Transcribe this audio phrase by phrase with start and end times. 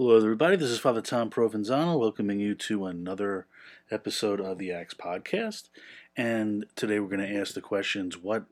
[0.00, 0.54] Hello, everybody.
[0.54, 3.48] This is Father Tom Provenzano welcoming you to another
[3.90, 5.70] episode of the Acts Podcast.
[6.16, 8.44] And today we're going to ask the questions what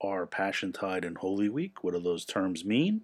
[0.00, 1.84] are Passion Tide and Holy Week?
[1.84, 3.02] What do those terms mean?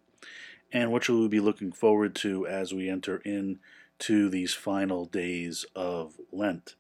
[0.73, 5.65] And what should we be looking forward to as we enter into these final days
[5.77, 6.75] of Lent?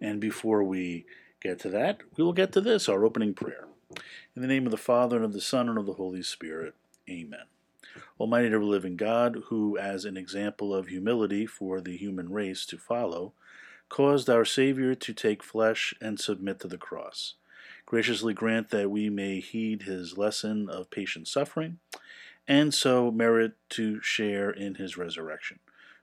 [0.00, 1.04] And before we
[1.42, 3.68] get to that, we will get to this our opening prayer.
[4.34, 6.74] In the name of the Father, and of the Son, and of the Holy Spirit.
[7.06, 7.44] Amen.
[8.18, 12.78] Almighty ever living God, who, as an example of humility for the human race to
[12.78, 13.32] follow,
[13.88, 17.34] caused our Savior to take flesh and submit to the cross,
[17.86, 21.78] graciously grant that we may heed his lesson of patient suffering,
[22.46, 25.58] and so merit to share in his resurrection,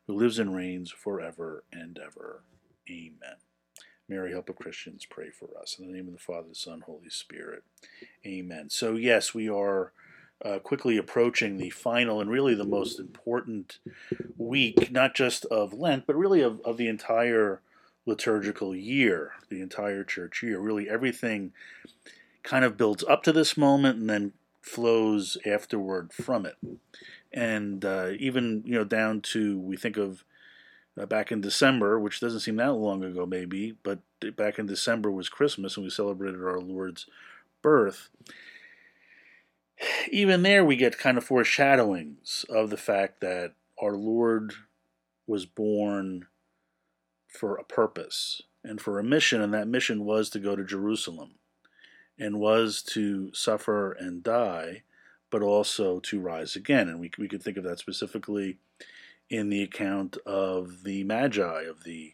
[0.08, 2.44] who lives and reigns forever and ever.
[2.90, 3.38] Amen.
[4.08, 5.78] Mary, help of Christians, pray for us.
[5.80, 7.64] In the name of the Father, the Son, Holy Spirit.
[8.26, 8.70] Amen.
[8.70, 9.94] So, yes, we are
[10.44, 13.80] uh, quickly approaching the final and really the most important
[14.38, 17.62] week, not just of Lent, but really of, of the entire
[18.06, 20.60] liturgical year, the entire church year.
[20.60, 21.54] Really, everything
[22.44, 26.56] kind of builds up to this moment and then flows afterward from it.
[27.34, 30.24] And uh, even, you know, down to, we think of
[31.00, 34.00] uh, back in December, which doesn't seem that long ago, maybe, but
[34.36, 37.08] back in December was Christmas and we celebrated our Lord's
[37.62, 38.10] birth.
[40.12, 44.54] Even there, we get kind of foreshadowings of the fact that our Lord
[45.28, 46.28] was born
[47.28, 51.36] for a purpose and for a mission, and that mission was to go to Jerusalem
[52.18, 54.84] and was to suffer and die,
[55.30, 56.88] but also to rise again.
[56.88, 58.58] And we, we could think of that specifically
[59.30, 62.14] in the account of the Magi, of the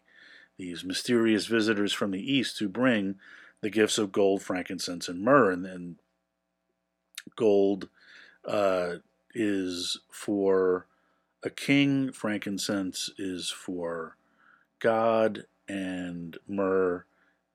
[0.57, 3.15] these mysterious visitors from the east who bring
[3.61, 5.51] the gifts of gold, frankincense, and myrrh.
[5.51, 5.95] And then
[7.35, 7.89] gold
[8.45, 8.95] uh,
[9.33, 10.87] is for
[11.43, 14.17] a king, frankincense is for
[14.79, 17.05] God, and myrrh,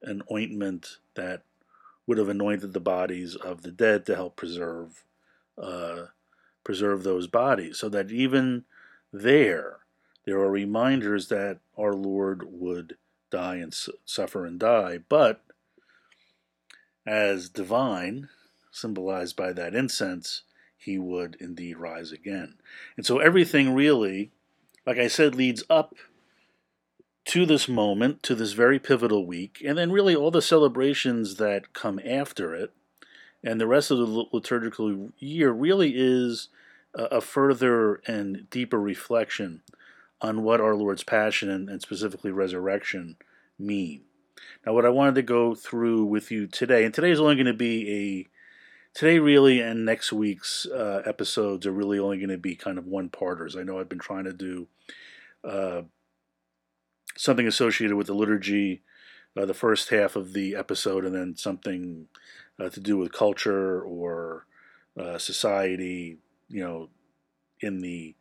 [0.02, 1.42] an ointment that
[2.06, 5.04] would have anointed the bodies of the dead to help preserve
[5.60, 6.06] uh,
[6.64, 8.64] preserve those bodies, so that even
[9.12, 9.78] there,
[10.24, 12.96] there are reminders that our Lord would
[13.30, 15.42] die and su- suffer and die, but
[17.06, 18.28] as divine,
[18.76, 20.42] symbolized by that incense,
[20.76, 22.54] he would indeed rise again.
[22.96, 24.30] And so everything really,
[24.86, 25.94] like I said, leads up
[27.26, 31.72] to this moment, to this very pivotal week, and then really all the celebrations that
[31.72, 32.72] come after it,
[33.42, 36.48] and the rest of the liturgical year really is
[36.94, 39.62] a further and deeper reflection
[40.20, 43.16] on what our Lord's passion and, specifically resurrection
[43.58, 44.02] mean.
[44.64, 47.46] Now, what I wanted to go through with you today, and today is only going
[47.46, 48.35] to be a
[48.96, 52.86] today really and next week's uh, episodes are really only going to be kind of
[52.86, 53.54] one parters.
[53.54, 54.68] I know I've been trying to do
[55.44, 55.82] uh,
[57.14, 58.80] something associated with the liturgy,
[59.36, 62.06] uh, the first half of the episode, and then something
[62.58, 64.46] uh, to do with culture or
[64.98, 66.16] uh, society,
[66.48, 66.88] you know,
[67.60, 68.14] in the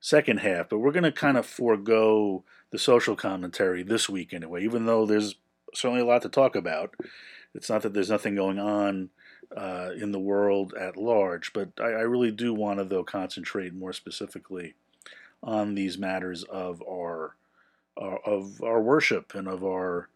[0.00, 0.70] second half.
[0.70, 2.42] But we're going to kind of forego
[2.72, 5.36] the social commentary this week anyway, even though there's
[5.72, 6.96] certainly a lot to talk about.
[7.54, 9.10] It's not that there's nothing going on
[9.56, 13.74] uh, in the world at large, but I, I really do want to, though, concentrate
[13.74, 14.74] more specifically
[15.42, 17.36] on these matters of our,
[17.96, 20.08] our of our worship and of our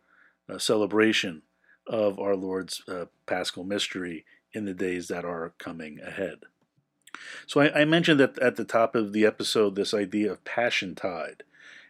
[0.48, 1.42] uh, celebration
[1.86, 6.40] of our Lord's uh, Paschal mystery in the days that are coming ahead.
[7.46, 10.94] So I, I, mentioned at, at the top of the episode this idea of passion
[10.94, 11.42] tide,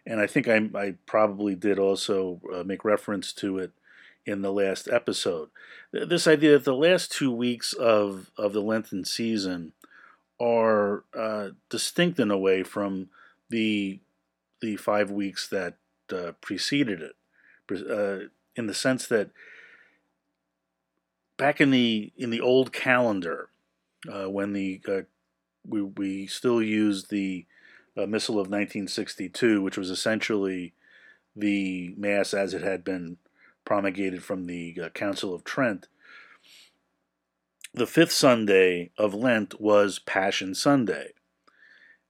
[0.06, 3.72] and I think I, I probably did also uh, make reference to it
[4.26, 5.50] in the last episode.
[5.92, 9.72] This idea that the last two weeks of, of the Lenten season
[10.40, 13.08] are uh, distinct in a way from
[13.50, 14.00] the
[14.60, 15.74] the five weeks that
[16.10, 17.14] uh, preceded it,
[17.70, 19.30] uh, in the sense that
[21.36, 23.50] back in the in the old calendar,
[24.10, 25.02] uh, when the uh,
[25.66, 27.46] we we still used the
[27.96, 30.72] uh, Missal of 1962, which was essentially
[31.36, 33.18] the Mass as it had been
[33.64, 35.88] promulgated from the uh, Council of Trent.
[37.72, 41.14] The fifth Sunday of Lent was Passion Sunday,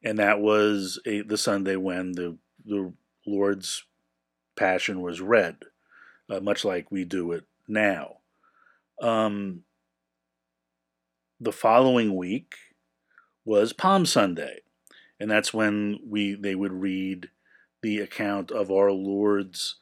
[0.02, 2.92] and that was a, the Sunday when the the
[3.26, 3.84] Lord's
[4.56, 5.56] Passion was read,
[6.30, 8.18] uh, much like we do it now.
[9.00, 9.62] Um,
[11.40, 12.54] the following week
[13.44, 14.60] was Palm Sunday,
[15.18, 17.30] and that's when we they would read
[17.82, 19.76] the account of our Lord's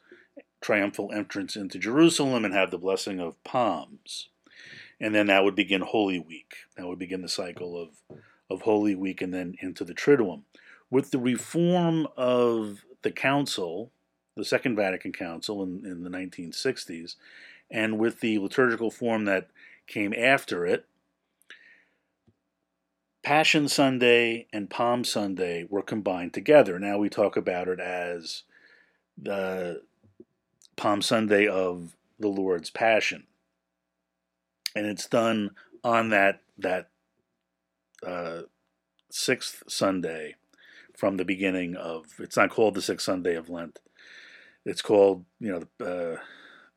[0.63, 4.29] triumphal entrance into Jerusalem and have the blessing of palms.
[4.99, 6.55] And then that would begin Holy Week.
[6.77, 8.19] That would begin the cycle of,
[8.49, 10.43] of Holy Week and then into the Triduum,
[10.89, 13.91] with the reform of the council,
[14.35, 17.15] the Second Vatican Council in, in the 1960s,
[17.69, 19.49] and with the liturgical form that
[19.87, 20.85] came after it,
[23.23, 26.77] Passion Sunday and Palm Sunday were combined together.
[26.77, 28.43] Now we talk about it as
[29.21, 29.81] the
[30.75, 33.25] Palm Sunday of the Lord's Passion,
[34.75, 35.51] and it's done
[35.83, 36.89] on that that
[38.05, 38.43] uh,
[39.09, 40.35] sixth Sunday
[40.95, 42.05] from the beginning of.
[42.19, 43.79] It's not called the sixth Sunday of Lent.
[44.65, 46.17] It's called you know the, uh,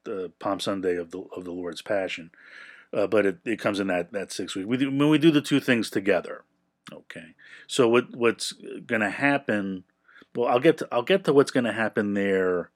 [0.05, 2.31] the Palm Sunday of the of the Lord's Passion,
[2.93, 4.67] uh, but it, it comes in that that six week.
[4.67, 6.45] We do, when we do the two things together.
[6.93, 7.35] Okay,
[7.67, 9.85] so what what's going to happen?
[10.35, 12.71] Well, I'll get to, I'll get to what's going to happen there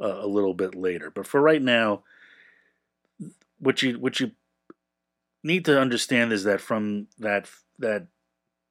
[0.00, 1.10] uh, a little bit later.
[1.10, 2.02] But for right now,
[3.58, 4.32] what you what you
[5.42, 7.48] need to understand is that from that
[7.78, 8.06] that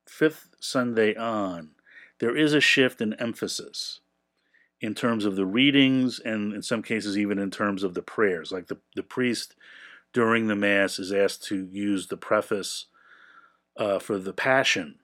[0.07, 1.71] fifth Sunday on,
[2.19, 4.00] there is a shift in emphasis
[4.81, 8.51] in terms of the readings and in some cases even in terms of the prayers.
[8.51, 9.56] Like the, the priest
[10.12, 12.88] during the Mass is asked to use the preface
[13.77, 14.95] uh, for the Passion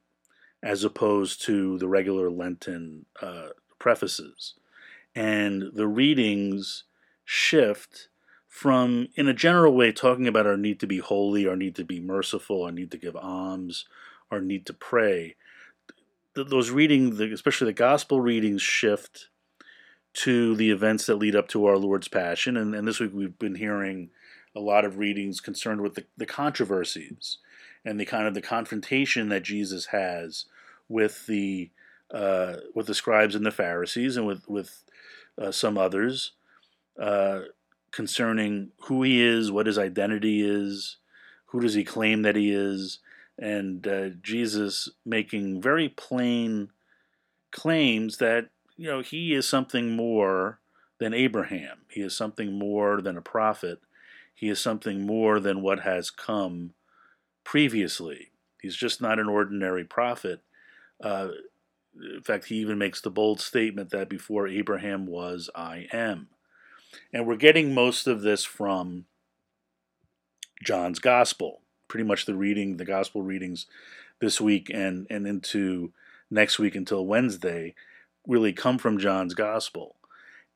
[0.64, 3.50] as opposed to the regular Lenten uh,
[3.80, 4.56] prefaces.
[5.18, 6.84] And the readings
[7.26, 8.08] shift
[8.48, 11.84] from, in a general way, talking about our need to be holy, our need to
[11.84, 13.86] be merciful, our need to give alms,
[14.30, 15.36] our need to pray.
[16.36, 19.30] Those readings, especially the gospel readings, shift
[20.14, 22.56] to the events that lead up to our Lord's Passion.
[22.56, 24.12] And, and this week we've been hearing
[24.56, 27.40] a lot of readings concerned with the, the controversies
[27.84, 30.46] and the kind of the confrontation that Jesus has
[30.88, 31.72] with the
[32.14, 34.84] uh, with the scribes and the Pharisees and with with
[35.42, 36.32] uh, some others
[37.00, 37.42] uh,
[37.92, 40.98] concerning who he is, what his identity is,
[41.48, 43.00] who does he claim that he is,
[43.38, 46.70] and uh, Jesus making very plain
[47.52, 50.60] claims that you know he is something more
[51.00, 51.80] than Abraham.
[51.90, 53.80] He is something more than a prophet.
[54.34, 56.74] He is something more than what has come
[57.44, 58.32] previously.
[58.62, 60.42] He's just not an ordinary prophet.
[61.02, 61.30] Uh,
[62.16, 66.28] in fact, he even makes the bold statement that before Abraham was, I am.
[67.14, 69.06] And we're getting most of this from
[70.64, 73.66] John's Gospel pretty much the reading, the gospel readings
[74.20, 75.94] this week and, and into
[76.30, 77.74] next week until Wednesday
[78.28, 79.96] really come from John's gospel.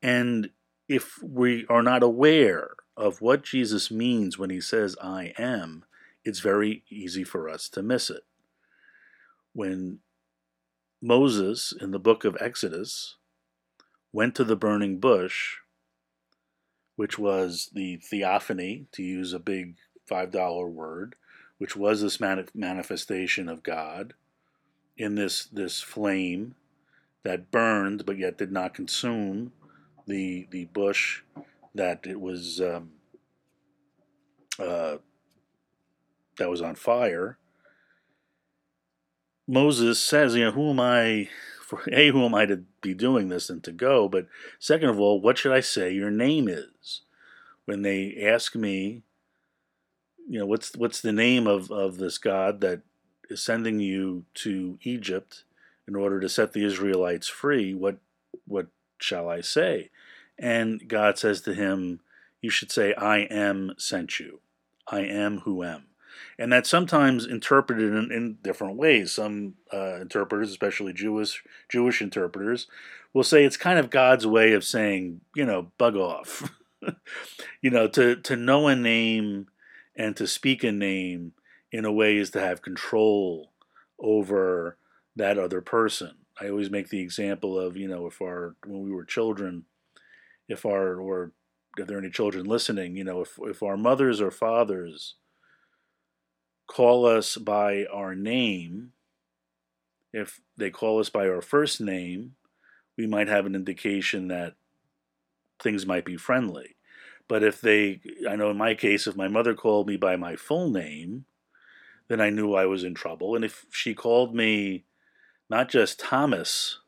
[0.02, 0.50] And
[0.90, 5.86] if we are not aware of what Jesus means when he says, I am,
[6.26, 8.24] it's very easy for us to miss it.
[9.54, 10.00] When
[11.02, 13.16] Moses in the book of Exodus
[14.14, 15.58] went to the burning bush,
[16.96, 19.78] which was the theophany, to use a big
[20.10, 21.16] $5 word,
[21.58, 24.14] which was this manifestation of God
[24.98, 26.56] in this this flame
[27.24, 29.52] that burned but yet did not consume
[30.06, 31.22] the the bush
[31.74, 32.92] that it was um,
[34.60, 34.98] uh,
[36.38, 37.38] that was on fire.
[39.48, 41.30] Moses says, you know, who am I
[41.62, 44.28] for a who am I to be doing this and to go, but
[44.60, 47.02] second of all, what should I say your name is?
[47.66, 49.04] When they ask me
[50.32, 52.82] you know what's what's the name of of this God that
[53.30, 55.44] is sending you to Egypt
[55.88, 57.74] in order to set the Israelites free?
[57.74, 57.98] What
[58.48, 59.90] what shall I say?
[60.40, 62.00] And God says to him,
[62.42, 64.40] You should say, I am sent you.
[64.88, 65.88] I am who am.
[66.38, 69.12] And that's sometimes interpreted in, in different ways.
[69.12, 72.68] Some uh, interpreters, especially Jewish Jewish interpreters,
[73.14, 76.52] will say it's kind of God's way of saying, you know, bug off.
[77.62, 79.48] you know, to to know a name
[79.96, 81.34] and to speak a name
[81.72, 83.52] in a way is to have control
[84.00, 84.78] over
[85.16, 86.16] that other person.
[86.40, 89.66] I always make the example of, you know, if our when we were children,
[90.48, 91.32] if our or
[91.78, 95.16] if there are any children listening, you know, if if our mothers or fathers
[96.72, 98.94] call us by our name,
[100.14, 102.36] if they call us by our first name,
[102.98, 104.54] we might have an indication that
[105.62, 106.78] things might be friendly.
[107.28, 108.00] But if they,
[108.30, 111.26] I know in my case, if my mother called me by my full name,
[112.08, 113.36] then I knew I was in trouble.
[113.36, 114.86] And if she called me
[115.50, 116.80] not just Thomas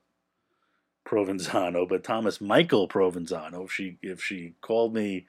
[1.06, 5.28] Provenzano, but Thomas Michael Provenzano, if she if she called me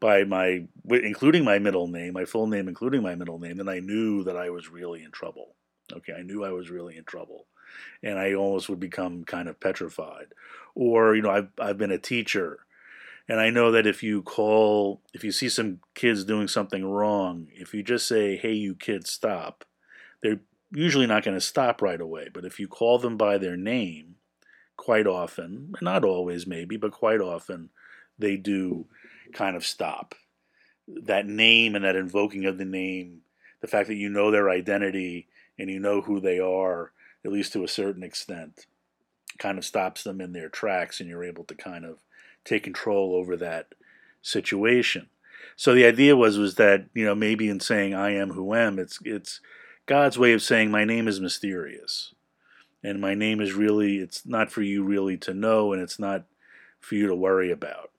[0.00, 3.80] by my including my middle name, my full name including my middle name, then I
[3.80, 5.54] knew that I was really in trouble.
[5.92, 7.46] Okay, I knew I was really in trouble.
[8.02, 10.28] And I almost would become kind of petrified.
[10.74, 12.60] Or, you know, I've I've been a teacher
[13.28, 17.48] and I know that if you call, if you see some kids doing something wrong,
[17.52, 19.64] if you just say, hey, you kids, stop,
[20.22, 20.40] they're
[20.72, 22.28] usually not going to stop right away.
[22.32, 24.16] But if you call them by their name,
[24.76, 27.70] quite often, not always maybe, but quite often,
[28.18, 28.86] they do
[29.34, 30.14] kind of stop.
[30.88, 33.20] That name and that invoking of the name,
[33.60, 36.92] the fact that you know their identity and you know who they are,
[37.24, 38.66] at least to a certain extent,
[39.38, 41.98] kind of stops them in their tracks and you're able to kind of
[42.44, 43.74] take control over that
[44.22, 45.08] situation.
[45.56, 48.78] So the idea was was that, you know, maybe in saying I am who am,
[48.78, 49.40] it's it's
[49.86, 52.14] God's way of saying my name is mysterious.
[52.82, 56.24] And my name is really it's not for you really to know and it's not
[56.80, 57.90] for you to worry about.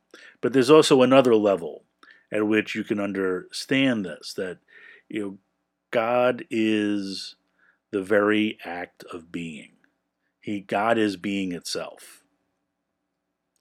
[0.42, 1.84] But there's also another level
[2.32, 4.60] at which you can understand this that
[5.10, 5.38] you know
[5.92, 7.36] God is
[7.92, 9.72] the very act of being.
[10.42, 12.24] He God is being itself.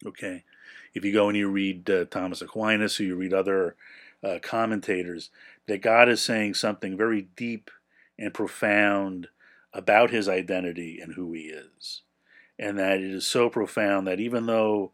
[0.05, 0.45] Okay,
[0.93, 3.77] if you go and you read uh, Thomas Aquinas or you read other
[4.23, 5.31] uh, commentators,
[5.67, 7.71] that God is saying something very deep
[8.19, 9.29] and profound
[9.73, 12.03] about his identity and who he is,
[12.59, 14.93] and that it is so profound that even though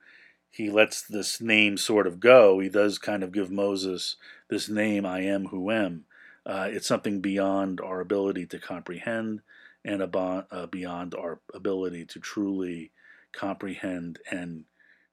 [0.51, 4.17] he lets this name sort of go, he does kind of give Moses
[4.49, 6.05] this name, I am who am.
[6.45, 9.43] Uh, it's something beyond our ability to comprehend
[9.85, 12.91] and about, uh, beyond our ability to truly
[13.33, 14.65] comprehend and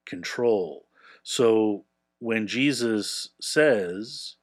[0.06, 0.88] control.
[1.24, 1.86] So
[2.20, 4.36] when Jesus says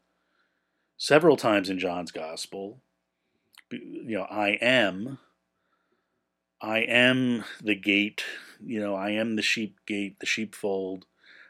[0.97, 2.81] several times in John's gospel,
[3.71, 5.19] you know, I am,
[6.61, 8.25] I am the gate,
[8.67, 11.07] you know, I am the sheep gate, the sheepfold,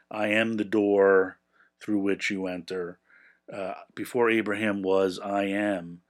[0.09, 1.39] I am the door
[1.81, 2.99] through which you enter.
[3.51, 6.01] Uh, before Abraham was, I am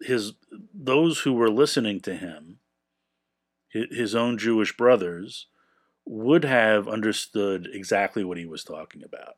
[0.00, 0.32] his
[0.74, 2.58] those who were listening to him,
[3.70, 5.46] his own Jewish brothers,
[6.04, 9.36] would have understood exactly what he was talking about.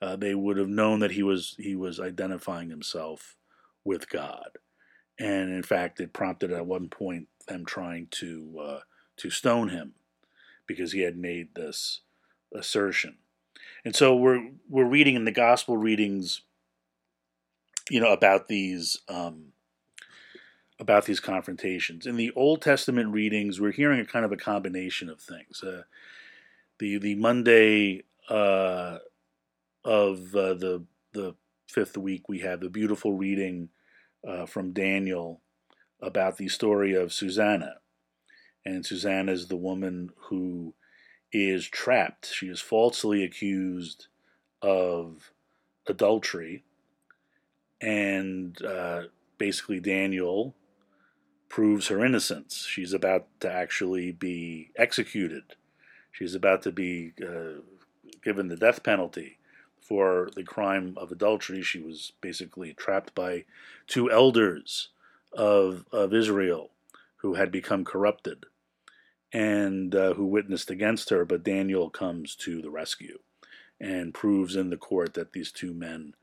[0.00, 3.36] Uh, they would have known that he was he was identifying himself
[3.84, 4.58] with God,
[5.18, 8.80] and in fact, it prompted at one point them trying to uh,
[9.18, 9.94] to stone him
[10.66, 12.00] because he had made this
[12.54, 13.16] assertion.
[13.84, 16.42] And so we're we're reading in the gospel readings
[17.90, 19.52] you know about these um,
[20.78, 22.06] about these confrontations.
[22.06, 25.62] In the Old Testament readings, we're hearing a kind of a combination of things.
[25.62, 25.82] Uh,
[26.78, 28.98] the the Monday uh,
[29.84, 31.34] of uh, the the
[31.68, 33.70] fifth week, we have the beautiful reading
[34.26, 35.40] uh, from Daniel
[36.00, 37.76] about the story of Susanna,
[38.66, 40.74] and Susanna is the woman who
[41.32, 42.26] is trapped.
[42.26, 44.08] She is falsely accused
[44.60, 45.30] of
[45.86, 46.64] adultery
[47.80, 49.02] and uh,
[49.38, 50.56] basically Daniel
[51.48, 52.66] proves her innocence.
[52.68, 55.44] She's about to actually be executed.
[56.10, 57.60] She's about to be uh,
[58.24, 59.38] given the death penalty
[59.80, 61.62] for the crime of adultery.
[61.62, 63.44] She was basically trapped by
[63.86, 64.88] two elders
[65.32, 66.70] of of Israel
[67.18, 68.46] who had become corrupted
[69.32, 71.24] and uh, who witnessed against her.
[71.24, 73.18] But Daniel comes to the rescue
[73.80, 76.14] and proves in the court that these two men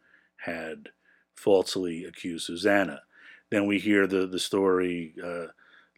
[0.46, 0.90] had
[1.36, 3.02] falsely accused Susanna.
[3.50, 5.48] Then we hear the, the story uh,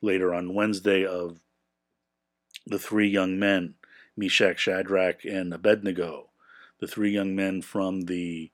[0.01, 1.39] later on Wednesday of
[2.65, 3.75] the three young men,
[4.17, 6.29] Meshach, Shadrach, and Abednego,
[6.79, 8.51] the three young men from the,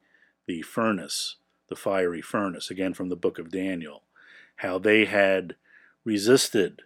[0.48, 1.38] the furnace,
[1.70, 4.04] the fiery furnace, again from the book of Daniel,
[4.58, 5.56] how they had
[6.04, 6.84] resisted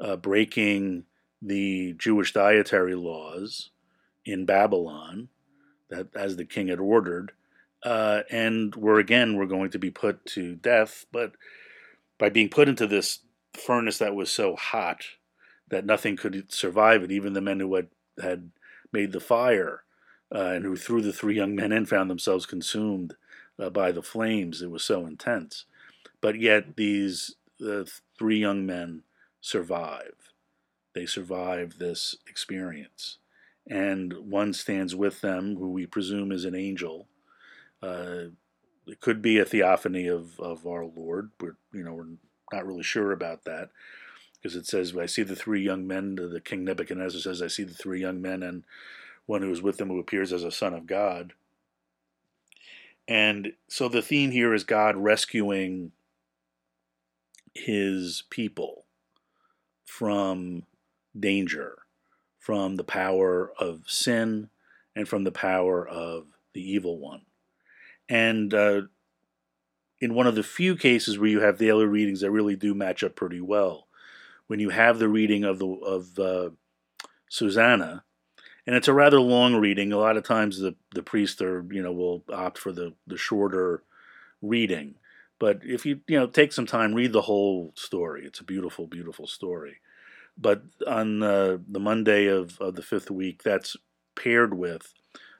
[0.00, 1.04] uh, breaking
[1.42, 3.70] the Jewish dietary laws
[4.24, 5.28] in Babylon,
[5.88, 7.32] that as the king had ordered,
[7.82, 11.32] uh, and we're again we're going to be put to death, but
[12.18, 13.20] by being put into this
[13.54, 15.04] furnace that was so hot
[15.68, 17.88] that nothing could survive it, even the men who had
[18.22, 18.50] had
[18.92, 19.82] made the fire
[20.34, 23.14] uh, and who threw the three young men in found themselves consumed
[23.58, 24.62] uh, by the flames.
[24.62, 25.64] It was so intense,
[26.20, 29.02] but yet these the three young men
[29.40, 30.32] survive.
[30.94, 33.18] They survive this experience,
[33.68, 37.06] and one stands with them, who we presume is an angel
[37.82, 38.26] uh,
[38.86, 41.30] it could be a theophany of, of our Lord.
[41.40, 42.16] We're you know we're
[42.52, 43.70] not really sure about that
[44.34, 46.16] because it says I see the three young men.
[46.16, 48.64] The king Nebuchadnezzar says I see the three young men and
[49.26, 51.34] one who is with them who appears as a son of God.
[53.06, 55.92] And so the theme here is God rescuing
[57.54, 58.79] his people
[59.90, 60.62] from
[61.18, 61.76] danger,
[62.38, 64.48] from the power of sin,
[64.94, 67.22] and from the power of the evil one.
[68.08, 68.82] And uh,
[70.00, 73.02] in one of the few cases where you have daily readings that really do match
[73.02, 73.88] up pretty well,
[74.46, 76.50] when you have the reading of the of uh,
[77.28, 78.04] Susanna,
[78.66, 79.92] and it's a rather long reading.
[79.92, 83.18] A lot of times the the priest or you know will opt for the the
[83.18, 83.82] shorter
[84.40, 84.94] reading,
[85.40, 88.24] But if you you know take some time, read the whole story.
[88.24, 89.78] It's a beautiful, beautiful story.
[90.38, 93.76] But on uh, the Monday of, of the fifth week, that's
[94.14, 94.94] paired with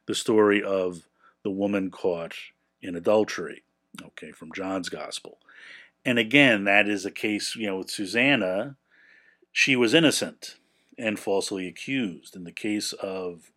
[0.07, 1.07] the story of
[1.45, 2.35] the woman caught
[2.83, 3.63] in adultery,
[4.03, 5.39] okay, from John's Gospel.
[6.05, 8.77] And again, that is a case, you know, with Susanna,
[9.53, 10.57] she was innocent
[10.99, 12.37] and falsely accused.
[12.37, 13.51] In the case of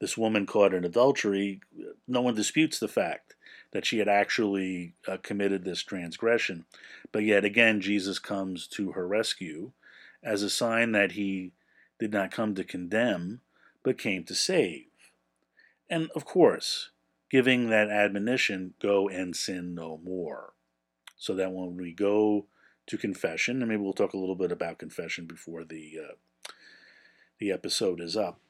[0.00, 1.60] this woman caught in adultery,
[2.08, 3.34] no one disputes the fact
[3.72, 6.64] that she had actually uh, committed this transgression.
[7.12, 9.72] But yet again, Jesus comes to her rescue
[10.22, 11.52] as a sign that he
[11.98, 13.40] did not come to condemn,
[13.82, 14.86] but came to save.
[15.88, 16.90] And of course,
[17.30, 20.52] giving that admonition, go and sin no more.
[21.16, 22.46] So that when we go
[22.86, 26.14] to confession, and maybe we'll talk a little bit about confession before the uh,
[27.38, 28.40] the episode is up.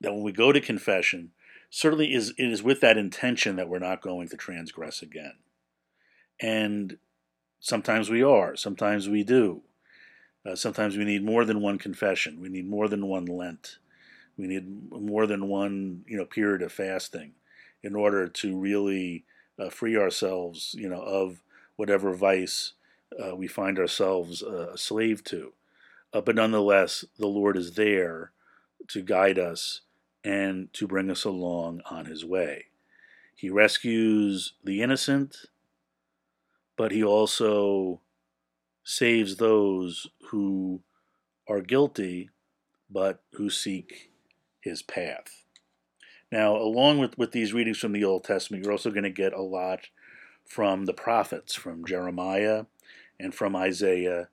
[0.00, 1.32] That when we go to confession,
[1.70, 5.34] certainly is it is with that intention that we're not going to transgress again.
[6.40, 6.98] And
[7.60, 9.62] sometimes we are, sometimes we do.
[10.44, 12.40] Uh, sometimes we need more than one confession.
[12.40, 13.78] We need more than one Lent.
[14.36, 17.32] We need more than one, you know, period of fasting
[17.82, 19.24] in order to really
[19.58, 21.42] uh, free ourselves, you know, of
[21.76, 22.74] whatever vice
[23.22, 25.52] uh, we find ourselves uh, a slave to.
[26.12, 28.32] Uh, but nonetheless, the Lord is there
[28.88, 29.82] to guide us
[30.26, 32.66] and to bring us along on His way.
[33.36, 35.36] He rescues the innocent,
[36.76, 38.00] but He also
[38.82, 40.80] saves those who
[41.48, 42.30] are guilty
[42.90, 44.10] but who seek
[44.60, 45.44] His path.
[46.32, 49.32] Now, along with, with these readings from the Old Testament, you're also going to get
[49.32, 49.88] a lot
[50.44, 52.64] from the prophets, from Jeremiah
[53.18, 54.28] and from Isaiah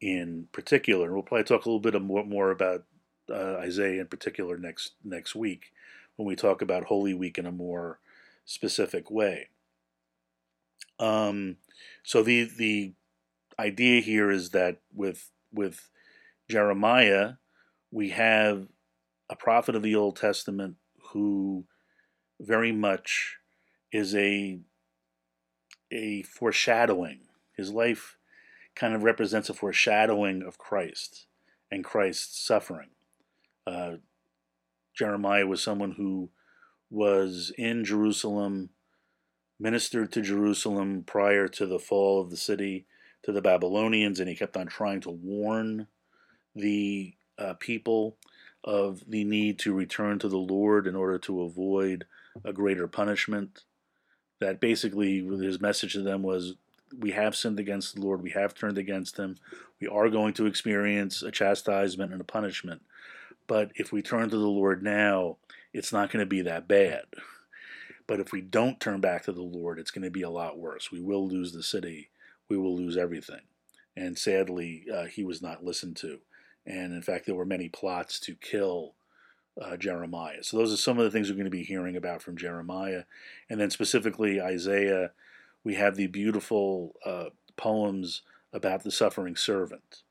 [0.00, 1.06] in particular.
[1.06, 2.84] And we'll probably talk a little bit more, more about
[3.30, 5.72] uh, Isaiah in particular next next week
[6.16, 7.98] when we talk about Holy Week in a more
[8.44, 9.48] specific way.
[10.98, 11.56] Um,
[12.02, 12.92] so the the
[13.58, 15.90] idea here is that with with
[16.48, 17.34] Jeremiah,
[17.90, 18.68] we have
[19.28, 20.76] a prophet of the Old Testament
[21.12, 21.64] who
[22.40, 23.36] very much
[23.92, 24.60] is a
[25.90, 27.20] a foreshadowing.
[27.56, 28.16] His life
[28.74, 31.26] kind of represents a foreshadowing of Christ
[31.70, 32.90] and Christ's suffering.
[33.66, 33.96] Uh,
[34.94, 36.30] Jeremiah was someone who
[36.90, 38.70] was in Jerusalem,
[39.58, 42.86] ministered to Jerusalem prior to the fall of the city
[43.22, 45.88] to the Babylonians, and he kept on trying to warn
[46.54, 48.16] the uh, people
[48.64, 52.06] of the need to return to the Lord in order to avoid
[52.44, 53.64] a greater punishment.
[54.40, 56.54] That basically his message to them was
[56.96, 59.36] we have sinned against the Lord, we have turned against him,
[59.80, 62.82] we are going to experience a chastisement and a punishment.
[63.46, 65.36] But if we turn to the Lord now,
[65.72, 67.04] it's not going to be that bad.
[68.06, 70.58] But if we don't turn back to the Lord, it's going to be a lot
[70.58, 70.92] worse.
[70.92, 72.10] We will lose the city,
[72.48, 73.42] we will lose everything.
[73.96, 76.18] And sadly, uh, he was not listened to.
[76.66, 78.94] And in fact, there were many plots to kill
[79.60, 80.42] uh, Jeremiah.
[80.42, 83.04] So those are some of the things we're going to be hearing about from Jeremiah.
[83.48, 85.12] And then specifically Isaiah,
[85.64, 90.02] we have the beautiful uh, poems about the suffering servant.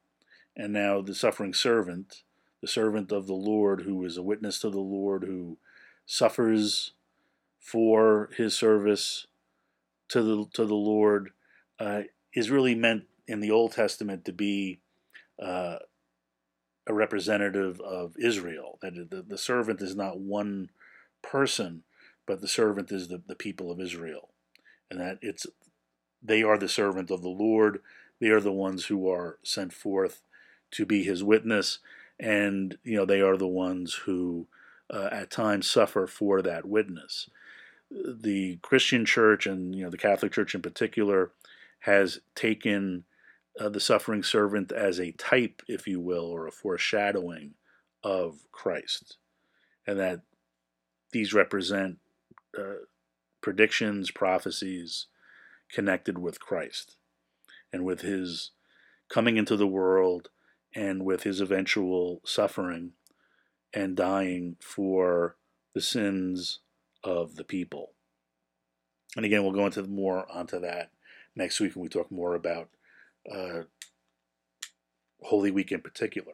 [0.55, 2.23] And now the suffering servant,
[2.65, 5.60] the servant of the Lord who is a witness to the Lord, who
[6.08, 6.93] suffers
[7.60, 9.28] for his service
[10.08, 11.30] to the to the Lord,
[11.80, 12.01] uh,
[12.34, 14.80] is really meant in the Old Testament to be
[15.39, 15.78] uh,
[16.88, 18.80] a representative of Israel.
[18.82, 20.71] That the, the servant is not one
[21.21, 21.84] person,
[22.25, 24.30] but the servant is the, the people of Israel.
[24.89, 25.45] And that it's
[26.19, 27.82] they are the servant of the Lord.
[28.19, 30.23] They are the ones who are sent forth
[30.71, 31.78] to be his witness.
[32.19, 34.47] And, you know, they are the ones who
[34.93, 37.30] uh, at times suffer for that witness.
[37.91, 41.32] The Christian church and, you know, the Catholic Church in particular
[41.80, 43.04] has taken
[43.60, 47.54] uh, the suffering servant as a type, if you will, or a foreshadowing
[48.04, 49.17] of Christ,
[49.88, 50.21] and that
[51.12, 51.97] these represent
[52.58, 52.86] uh,
[53.41, 55.08] predictions, prophecies
[55.71, 56.97] connected with Christ
[57.71, 58.51] and with his
[59.10, 60.30] coming into the world
[60.75, 62.91] and with his eventual suffering
[63.73, 65.38] and dying for
[65.73, 66.59] the sins
[67.03, 67.91] of the people.
[69.15, 70.91] And again, we'll go into more onto that
[71.35, 72.69] next week when we talk more about
[73.31, 73.61] uh,
[75.21, 76.33] Holy Week in particular.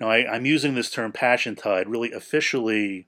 [0.00, 3.06] Now, I, am using this term Passion Tide really officially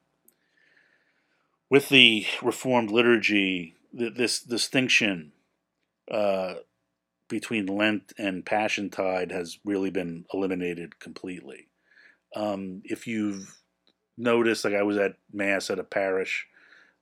[1.69, 3.75] with the Reformed liturgy.
[3.93, 5.33] This distinction
[6.11, 6.55] uh,
[7.31, 11.69] between Lent and Passion Tide has really been eliminated completely.
[12.37, 13.57] Um, if you've
[14.19, 16.47] noticed, like I was at Mass at a parish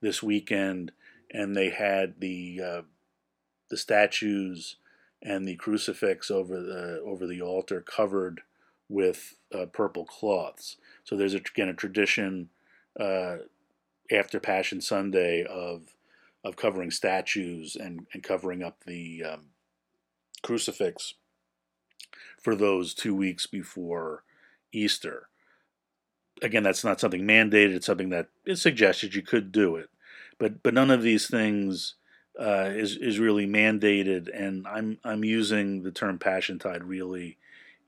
[0.00, 0.92] this weekend,
[1.32, 2.82] and they had the uh,
[3.70, 4.76] the statues
[5.22, 8.42] and the crucifix over the over the altar covered
[8.88, 10.76] with uh, purple cloths.
[11.04, 12.50] So there's again a tradition
[13.00, 13.38] uh,
[14.12, 15.94] after Passion Sunday of
[16.44, 19.46] of covering statues and, and covering up the um,
[20.42, 21.14] crucifix
[22.40, 24.24] for those two weeks before
[24.72, 25.28] Easter.
[26.42, 27.74] Again, that's not something mandated.
[27.74, 29.90] It's something that is suggested you could do it,
[30.38, 31.94] but but none of these things
[32.38, 34.28] uh, is is really mandated.
[34.32, 37.38] And I'm I'm using the term Passion Tide really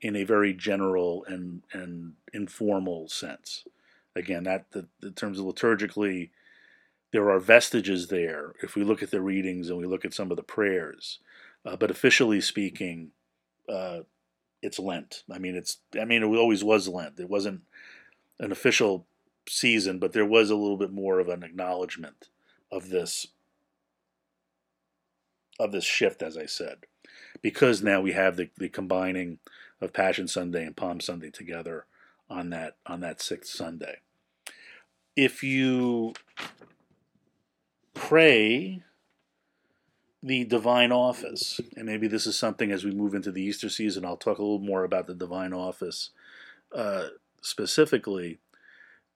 [0.01, 3.63] in a very general and and informal sense.
[4.15, 6.31] Again, that the, in terms of liturgically,
[7.13, 10.31] there are vestiges there if we look at the readings and we look at some
[10.31, 11.19] of the prayers.
[11.65, 13.11] Uh, but officially speaking,
[13.69, 13.99] uh,
[14.61, 15.23] it's Lent.
[15.31, 17.19] I mean, it's I mean, it always was Lent.
[17.19, 17.61] It wasn't
[18.39, 19.05] an official
[19.47, 22.29] season, but there was a little bit more of an acknowledgement
[22.71, 23.27] of this
[25.59, 26.85] of this shift, as I said,
[27.41, 29.37] because now we have the, the combining
[29.79, 31.85] of Passion Sunday and Palm Sunday together
[32.29, 33.97] on that on that sixth Sunday.
[35.15, 36.13] If you
[37.93, 38.83] pray
[40.23, 41.59] the divine office.
[41.75, 44.43] And maybe this is something as we move into the Easter season, I'll talk a
[44.43, 46.11] little more about the divine office
[46.75, 47.07] uh,
[47.41, 48.39] specifically.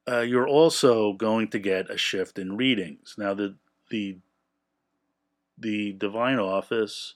[0.08, 3.16] Uh, you're also going to get a shift in readings.
[3.18, 3.56] Now, the
[3.90, 4.18] the
[5.58, 7.16] the divine office,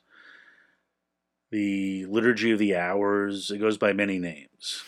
[1.51, 4.83] the liturgy of the hours, it goes by many names.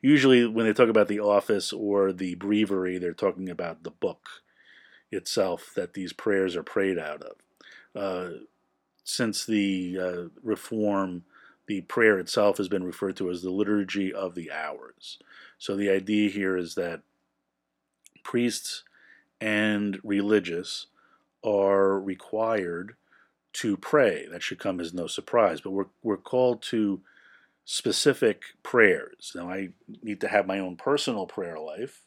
[0.00, 4.28] Usually, when they talk about the office or the breviary, they're talking about the book
[5.10, 7.36] itself that these prayers are prayed out of.
[7.94, 8.30] Uh,
[9.04, 11.24] since the uh, reform,
[11.66, 15.18] the prayer itself has been referred to as the liturgy of the hours.
[15.58, 17.02] So the idea here is that
[18.22, 18.82] priests
[19.40, 20.86] and religious
[21.44, 22.96] are required
[23.54, 24.26] to pray.
[24.30, 27.00] That should come as no surprise, but we're, we're called to
[27.64, 29.32] specific prayers.
[29.34, 29.70] Now, I
[30.02, 32.02] need to have my own personal prayer life,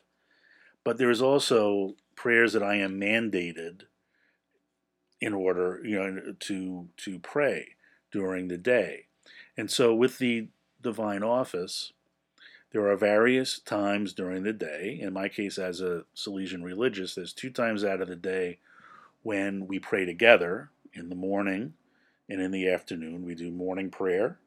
[0.83, 3.83] but there is also prayers that I am mandated
[5.19, 7.75] in order, you know, to to pray
[8.11, 9.05] during the day.
[9.57, 10.49] And so with the
[10.81, 11.93] divine office,
[12.71, 14.99] there are various times during the day.
[15.01, 18.59] In my case, as a Salesian religious, there's two times out of the day
[19.23, 21.73] when we pray together in the morning
[22.29, 23.25] and in the afternoon.
[23.25, 24.37] We do morning prayer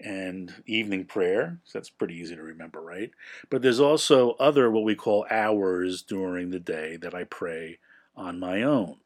[0.00, 1.58] and evening prayer.
[1.64, 3.10] So that's pretty easy to remember, right?
[3.50, 7.78] But there's also other what we call hours during the day that I pray
[8.16, 8.96] on my own.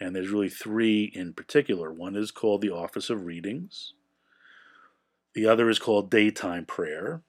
[0.00, 1.92] And there's really three in particular.
[1.92, 3.92] One is called the Office of Readings.
[5.34, 7.22] The other is called daytime prayer.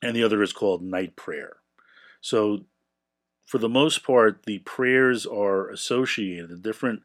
[0.00, 1.58] And the other is called night prayer.
[2.20, 2.64] So,
[3.44, 7.02] for the most part, the prayers are associated, the different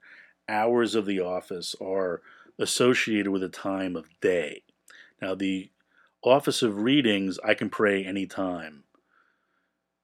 [0.48, 2.22] hours of the office are
[2.58, 4.64] associated with a time of day.
[5.22, 5.70] Now, the
[6.24, 8.84] office of readings, I can pray anytime,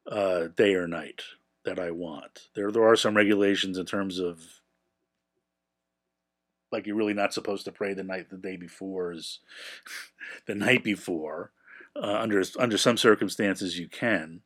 [0.05, 1.21] uh, day or night,
[1.65, 2.49] that I want.
[2.55, 4.41] There, there are some regulations in terms of
[6.71, 9.39] like you're really not supposed to pray the night the day before is
[10.47, 11.51] the night before.
[11.95, 14.41] Uh, under under some circumstances, you can.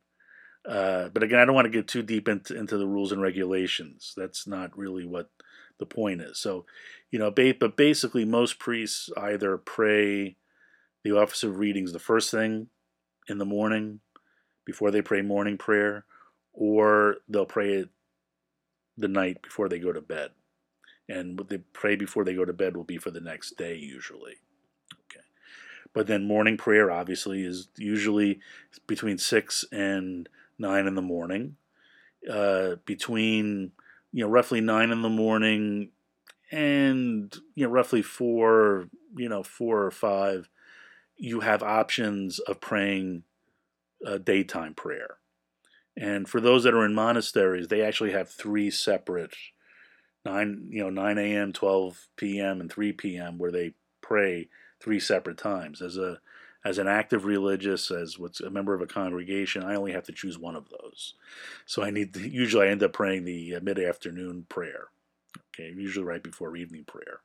[0.68, 3.22] Uh, but again, I don't want to get too deep into, into the rules and
[3.22, 4.12] regulations.
[4.14, 5.30] That's not really what
[5.78, 6.38] the point is.
[6.38, 6.66] So,
[7.10, 10.36] you know, ba- but basically, most priests either pray
[11.04, 12.66] the office of readings the first thing
[13.28, 14.00] in the morning
[14.66, 16.04] before they pray morning prayer,
[16.58, 17.88] or they'll pray it
[18.96, 20.30] the night before they go to bed.
[21.08, 23.76] And what they pray before they go to bed will be for the next day,
[23.76, 24.38] usually.
[25.04, 25.24] Okay.
[25.94, 28.40] But then morning prayer, obviously, is usually
[28.88, 31.56] between 6 and 9 in the morning.
[32.28, 33.70] Uh, between
[34.12, 35.90] you know, roughly nine in the morning
[36.50, 40.48] and, you know, roughly four, you know, four or five,
[41.16, 43.22] you have options of praying
[44.04, 45.18] a daytime prayer.
[46.00, 49.34] And for those that are in monasteries, they actually have three separate
[50.24, 53.38] nine, you know, 9 a.m., 12 p.m., and 3 p.m.
[53.38, 54.48] where they pray
[54.80, 55.82] three separate times.
[55.82, 56.20] As a
[56.64, 60.12] as an active religious, as what's a member of a congregation, I only have to
[60.12, 61.14] choose one of those.
[61.66, 64.88] So I need to, usually I end up praying the uh, mid afternoon prayer.
[65.54, 67.20] Okay, usually right before evening prayer.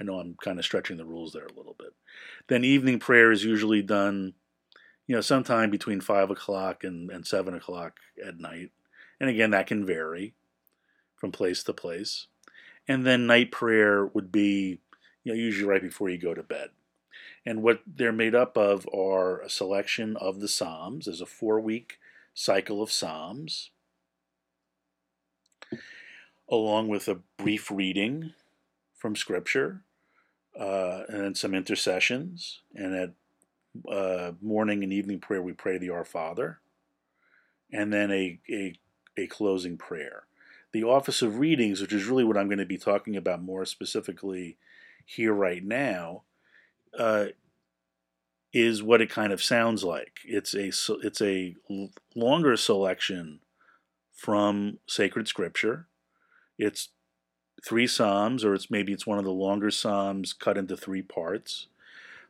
[0.00, 1.92] I know I'm kind of stretching the rules there a little bit.
[2.48, 4.34] Then evening prayer is usually done,
[5.08, 8.70] you know, sometime between five o'clock and, and seven o'clock at night.
[9.18, 10.34] And again, that can vary
[11.16, 12.28] from place to place.
[12.86, 14.78] And then night prayer would be,
[15.24, 16.70] you know, usually right before you go to bed.
[17.44, 21.06] And what they're made up of are a selection of the Psalms.
[21.06, 21.98] There's a four week
[22.34, 23.70] cycle of Psalms.
[26.50, 28.32] along with a brief reading
[28.94, 29.82] from Scripture,
[30.58, 32.60] uh, and then some intercessions.
[32.74, 33.12] And at
[33.90, 36.60] uh, morning and evening prayer, we pray the Our Father,
[37.72, 38.74] and then a, a,
[39.16, 40.24] a closing prayer.
[40.72, 43.64] The Office of Readings, which is really what I'm going to be talking about more
[43.64, 44.58] specifically
[45.04, 46.22] here right now,
[46.98, 47.26] uh,
[48.52, 50.20] is what it kind of sounds like.
[50.24, 50.70] It's a
[51.02, 51.54] it's a
[52.14, 53.40] longer selection
[54.14, 55.86] from sacred scripture.
[56.58, 56.88] It's
[57.64, 61.66] three psalms, or it's maybe it's one of the longer psalms cut into three parts,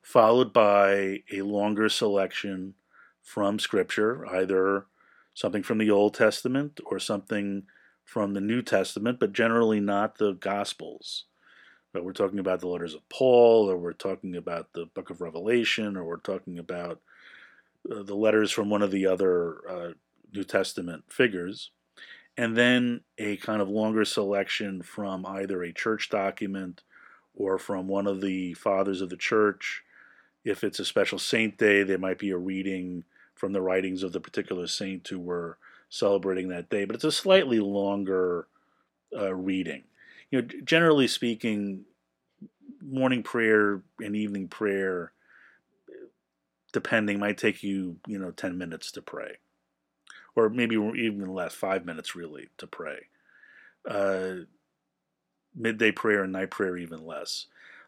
[0.08, 2.72] followed by a longer selection
[3.20, 4.86] from scripture, either
[5.34, 7.64] something from the Old Testament or something
[8.06, 11.26] from the New Testament, but generally not the Gospels.
[11.92, 15.20] But we're talking about the letters of Paul, or we're talking about the book of
[15.20, 17.02] Revelation, or we're talking about
[17.92, 19.90] uh, the letters from one of the other uh,
[20.32, 21.70] New Testament figures.
[22.34, 26.82] And then a kind of longer selection from either a church document
[27.34, 29.82] or from one of the fathers of the church.
[30.48, 34.12] If it's a special saint day, there might be a reading from the writings of
[34.12, 35.58] the particular saint who were
[35.88, 36.84] celebrating that day.
[36.84, 38.48] But it's a slightly longer
[39.16, 39.84] uh, reading
[40.30, 41.84] you know, generally speaking,
[42.82, 45.12] morning prayer and evening prayer,
[46.72, 49.38] depending, might take you, you know, 10 minutes to pray.
[50.36, 53.06] Or maybe even last five minutes, really, to pray.
[53.88, 54.44] Uh,
[55.54, 57.46] midday prayer and night prayer, even less.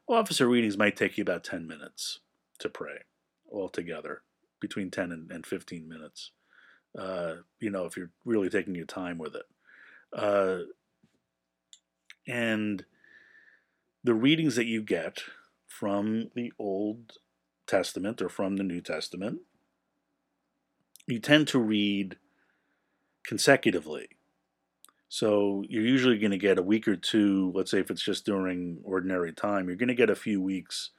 [0.09, 2.20] Office of readings might take you about 10 minutes
[2.61, 3.05] to pray
[3.53, 4.23] altogether,
[4.61, 6.31] between 10 and, and 15 minutes.
[6.99, 9.46] Uh, you know, if you're really taking your time with it.
[10.12, 10.64] Uh,
[12.27, 12.85] and
[14.03, 15.20] the readings that you get
[15.66, 17.18] from the Old
[17.66, 19.40] Testament or from the New Testament,
[21.07, 22.16] you tend to read
[23.25, 24.09] consecutively.
[25.09, 28.25] So you're usually going to get a week or two, let's say if it's just
[28.25, 30.90] during ordinary time, you're going to get a few weeks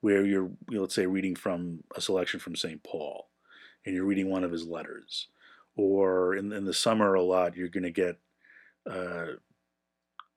[0.00, 2.82] where you're, let's say, reading from a selection from St.
[2.82, 3.28] Paul
[3.84, 5.28] and you're reading one of his letters.
[5.76, 8.18] Or in, in the summer, a lot, you're going to get
[8.88, 9.36] uh,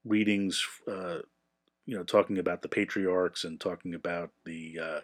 [0.05, 1.19] readings, uh,
[1.85, 4.99] you know, talking about the patriarchs and talking about the uh,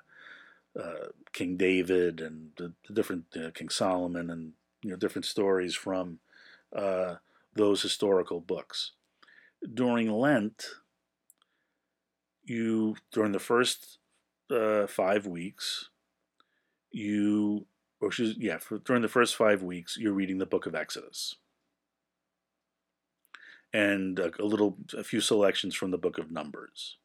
[0.79, 5.73] uh, King David and the, the different uh, King Solomon and you know different stories
[5.73, 6.19] from
[6.75, 7.15] uh,
[7.55, 8.91] those historical books.
[9.73, 10.65] During Lent,
[12.43, 13.97] you during the first
[14.51, 15.89] uh, five weeks,
[16.91, 17.65] you
[17.99, 21.35] or yeah, for, during the first five weeks, you're reading the book of Exodus
[23.73, 26.97] and a, a little, a few selections from the book of Numbers,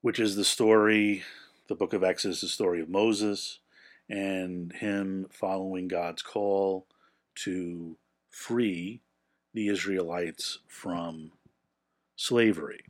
[0.00, 1.22] which is the story,
[1.68, 3.60] the book of Exodus, the story of Moses
[4.08, 6.86] and him following God's call
[7.34, 7.98] to
[8.30, 9.02] free
[9.52, 11.32] the Israelites from
[12.16, 12.84] slavery.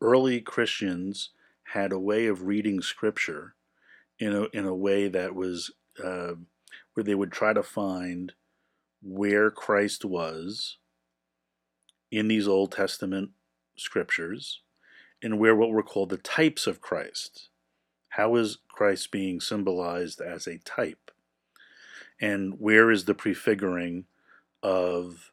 [0.00, 1.30] Early Christians
[1.72, 3.54] had a way of reading Scripture
[4.18, 5.70] in a, in a way that was
[6.02, 6.34] uh,
[6.94, 8.32] where they would try to find
[9.02, 10.78] where Christ was
[12.10, 13.30] in these Old Testament
[13.76, 14.60] scriptures
[15.22, 17.48] and where what were called the types of Christ.
[18.10, 21.10] How is Christ being symbolized as a type?
[22.20, 24.06] And where is the prefiguring
[24.62, 25.30] of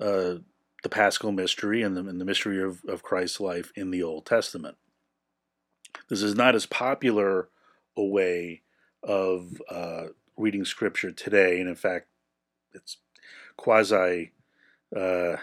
[0.00, 0.36] uh,
[0.82, 4.26] the paschal mystery and the, and the mystery of, of Christ's life in the Old
[4.26, 4.76] Testament?
[6.08, 7.48] This is not as popular
[7.96, 8.62] a way
[9.02, 12.06] of uh, reading scripture today, and in fact,
[12.72, 12.98] it's
[13.56, 14.32] quasi
[14.96, 15.36] uh,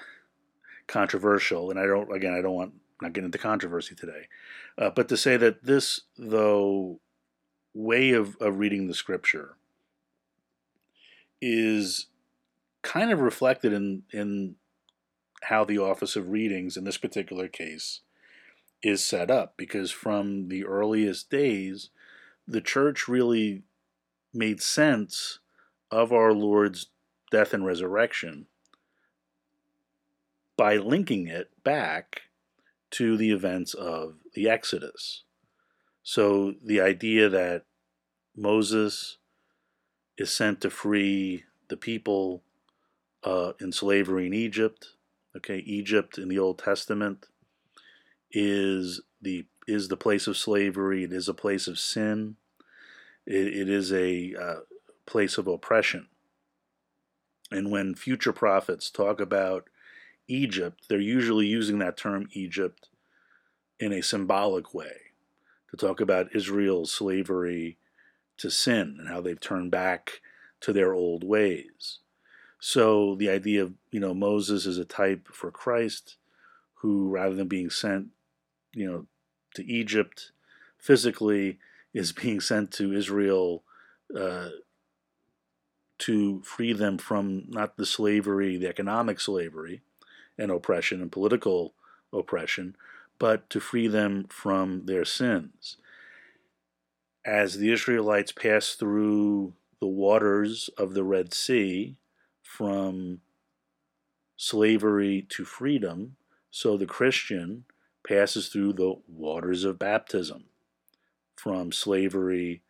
[0.87, 4.27] controversial, and I don't again I don't want not get into controversy today,
[4.77, 6.99] uh, but to say that this though
[7.73, 9.55] way of, of reading the scripture
[11.41, 12.07] is
[12.81, 14.55] kind of reflected in in
[15.49, 18.01] how the office of readings in this particular case
[18.83, 21.89] is set up because from the earliest days
[22.47, 23.63] the church really
[24.33, 25.39] made sense
[25.89, 26.87] of our Lord's
[27.31, 28.47] death and resurrection
[30.57, 32.23] by linking it back
[32.91, 35.23] to the events of the Exodus.
[36.03, 37.63] So the idea that
[38.35, 39.17] Moses
[40.17, 42.43] is sent to free the people
[43.23, 44.93] uh, in slavery in Egypt.
[45.37, 47.27] Okay, Egypt in the Old Testament
[48.31, 51.03] is the is the place of slavery.
[51.03, 52.37] It is a place of sin.
[53.25, 54.59] it, it is a uh,
[55.05, 56.07] place of oppression.
[57.51, 59.69] And when future prophets talk about
[60.27, 62.89] Egypt, they're usually using that term Egypt
[63.79, 65.13] in a symbolic way
[65.69, 67.77] to talk about Israel's slavery
[68.37, 70.21] to sin and how they've turned back
[70.61, 71.99] to their old ways.
[72.59, 76.17] So the idea of you know Moses is a type for Christ,
[76.75, 78.07] who rather than being sent,
[78.73, 79.05] you know,
[79.55, 80.31] to Egypt
[80.77, 81.59] physically,
[81.93, 83.63] is being sent to Israel
[84.15, 84.49] uh,
[85.99, 89.81] to free them from not the slavery, the economic slavery
[90.37, 91.73] and oppression and political
[92.13, 92.75] oppression,
[93.19, 95.77] but to free them from their sins.
[97.25, 101.97] As the Israelites passed through the waters of the Red Sea
[102.57, 103.21] from
[104.35, 106.15] slavery to freedom,
[106.49, 107.65] so the Christian
[108.07, 110.45] passes through the waters of baptism
[111.35, 112.63] from slavery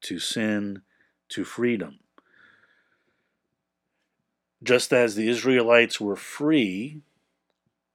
[0.00, 0.82] to sin
[1.28, 2.00] to freedom.
[4.64, 7.02] Just as the Israelites were free,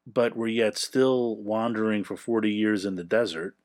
[0.08, 3.58] but were yet still wandering for 40 years in the desert,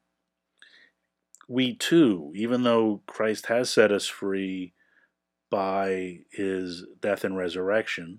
[1.47, 4.73] we too, even though Christ has set us free
[5.55, 8.19] by his death and resurrection,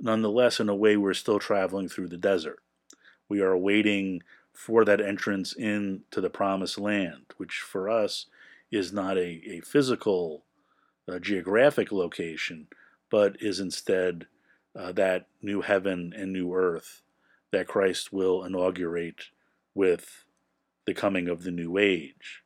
[0.00, 2.58] nonetheless, in a way, we're still traveling through the desert.
[3.28, 8.26] We are waiting for that entrance into the promised land, which for us
[8.72, 10.42] is not a, a physical,
[11.08, 12.66] uh, geographic location,
[13.12, 14.26] but is instead
[14.74, 17.02] uh, that new heaven and new earth
[17.52, 19.26] that Christ will inaugurate
[19.72, 20.24] with
[20.84, 22.42] the coming of the new age.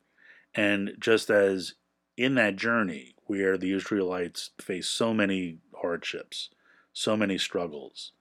[0.53, 1.73] And just as
[2.17, 6.49] in that journey where the Israelites faced so many hardships,
[6.91, 8.11] so many struggles,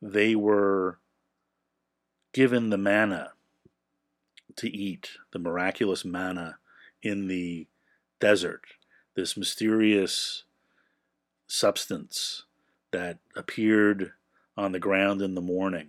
[0.00, 0.98] they were
[2.32, 3.32] given the manna
[4.56, 6.56] to eat, the miraculous manna
[7.02, 7.66] in the
[8.18, 8.62] desert,
[9.14, 10.44] this mysterious
[11.46, 12.44] substance
[12.92, 14.12] that appeared
[14.56, 15.88] on the ground in the morning,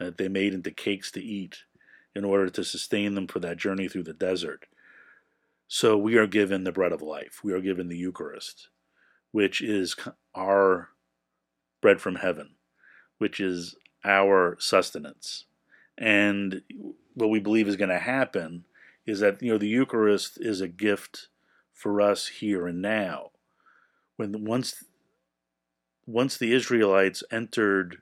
[0.00, 1.58] that they made into cakes to eat
[2.12, 4.66] in order to sustain them for that journey through the desert.
[5.74, 7.40] So we are given the bread of life.
[7.42, 8.68] We are given the Eucharist,
[9.32, 9.96] which is
[10.32, 10.90] our
[11.80, 12.54] bread from heaven,
[13.18, 15.46] which is our sustenance.
[15.98, 16.62] And
[17.14, 18.66] what we believe is going to happen
[19.04, 21.26] is that you know the Eucharist is a gift
[21.72, 23.32] for us here and now.
[24.14, 24.84] When once
[26.06, 27.96] once the Israelites entered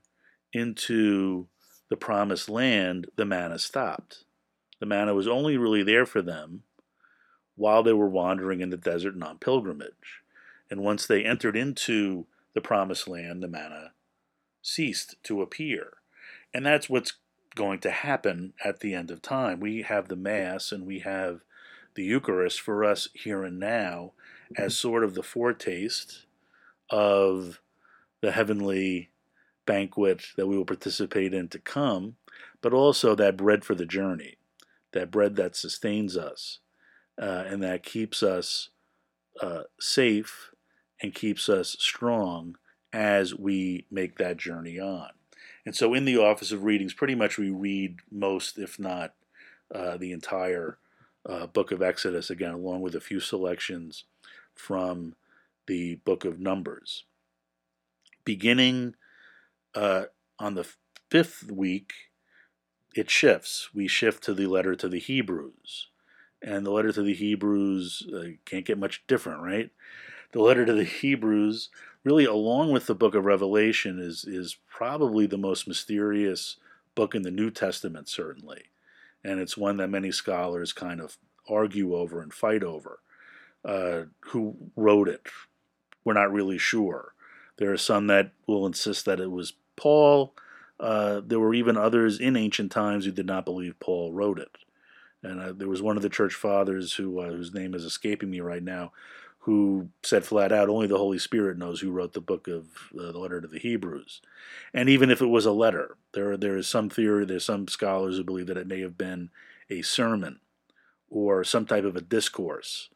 [0.52, 1.46] into
[1.88, 4.24] the promised land, the manna stopped.
[4.78, 6.64] The manna was only really there for them
[7.56, 10.22] while they were wandering in the desert and on pilgrimage.
[10.70, 13.92] And once they entered into the promised land, the manna
[14.62, 15.94] ceased to appear.
[16.54, 17.14] And that's what's
[17.54, 19.60] going to happen at the end of time.
[19.60, 21.40] We have the Mass and we have
[21.94, 24.12] the Eucharist for us here and now
[24.56, 26.26] as sort of the foretaste
[26.90, 27.60] of
[28.20, 29.10] the heavenly
[29.66, 32.16] banquet that we will participate in to come,
[32.60, 34.36] but also that bread for the journey,
[34.92, 36.60] that bread that sustains us
[37.20, 38.70] uh, and that keeps us
[39.40, 40.51] uh, safe
[41.01, 42.57] and keeps us strong
[42.92, 45.11] as we make that journey on.
[45.64, 49.14] And so in the Office of Readings, pretty much we read most, if not
[49.75, 50.79] uh, the entire
[51.29, 54.05] uh, book of Exodus, again, along with a few selections
[54.55, 55.14] from
[55.66, 57.05] the book of Numbers.
[58.25, 58.94] Beginning
[59.75, 60.05] uh,
[60.38, 60.66] on the
[61.11, 61.92] fifth week,
[62.94, 63.70] it shifts.
[63.72, 65.88] We shift to the letter to the Hebrews.
[66.42, 69.70] And the letter to the Hebrews uh, can't get much different, right?
[70.33, 71.70] The letter to the Hebrews
[72.05, 76.57] really, along with the book of Revelation, is, is probably the most mysterious
[76.94, 78.64] book in the New Testament, certainly.
[79.24, 81.16] And it's one that many scholars kind of
[81.48, 83.00] argue over and fight over.
[83.64, 85.22] Uh, who wrote it?
[86.05, 87.14] We're not really sure.
[87.59, 90.35] There are some that will insist that it was Paul.
[90.81, 94.57] Uh, there were even others in ancient times who did not believe Paul wrote it.
[95.22, 98.30] And uh, there was one of the church fathers who, uh, whose name is escaping
[98.30, 98.92] me right now,
[99.40, 102.66] who said flat out, only the Holy Spirit knows who wrote the book of
[102.98, 104.20] uh, the letter to the Hebrews.
[104.72, 108.16] And even if it was a letter, there there is some theory, there's some scholars
[108.16, 109.30] who believe that it may have been
[109.68, 110.40] a sermon
[111.11, 112.88] or some type of a discourse,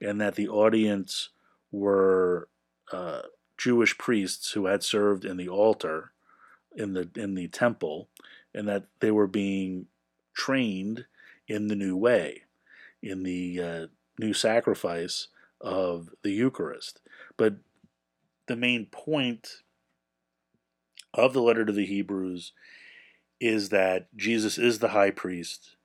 [0.00, 1.30] and that the audience
[1.70, 2.48] were
[2.92, 3.22] uh,
[3.56, 6.12] Jewish priests who had served in the altar
[6.74, 8.08] in the in the temple,
[8.52, 9.86] and that they were being
[10.34, 11.06] trained
[11.52, 12.44] in the new way,
[13.02, 13.86] in the uh,
[14.18, 15.28] new sacrifice
[15.60, 17.02] of the Eucharist.
[17.36, 17.56] But
[18.46, 19.62] the main point
[21.12, 22.52] of the letter to the Hebrews
[23.38, 25.76] is that Jesus is the high priest.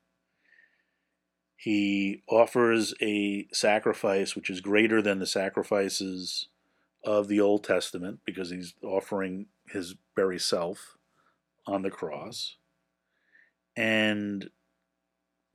[1.57, 6.47] He offers a sacrifice which is greater than the sacrifices
[7.03, 10.95] of the Old Testament because he's offering his very self
[11.65, 12.55] on the cross.
[13.75, 14.49] And